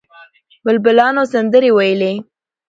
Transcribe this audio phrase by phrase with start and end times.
[0.65, 2.13] بلبلانو سندرې ویلې.